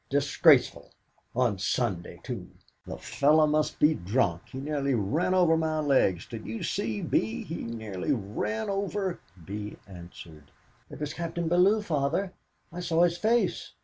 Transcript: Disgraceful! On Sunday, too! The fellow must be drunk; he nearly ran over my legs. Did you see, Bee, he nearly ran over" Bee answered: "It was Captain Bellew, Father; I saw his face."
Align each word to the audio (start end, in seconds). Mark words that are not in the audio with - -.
Disgraceful! 0.09 0.89
On 1.35 1.59
Sunday, 1.59 2.19
too! 2.23 2.49
The 2.87 2.97
fellow 2.97 3.45
must 3.45 3.77
be 3.77 3.93
drunk; 3.93 4.41
he 4.49 4.57
nearly 4.57 4.95
ran 4.95 5.35
over 5.35 5.55
my 5.55 5.77
legs. 5.77 6.25
Did 6.25 6.47
you 6.47 6.63
see, 6.63 7.03
Bee, 7.03 7.43
he 7.43 7.61
nearly 7.65 8.11
ran 8.11 8.67
over" 8.67 9.19
Bee 9.45 9.77
answered: 9.87 10.49
"It 10.89 10.99
was 10.99 11.13
Captain 11.13 11.47
Bellew, 11.47 11.83
Father; 11.83 12.33
I 12.73 12.79
saw 12.79 13.03
his 13.03 13.19
face." 13.19 13.73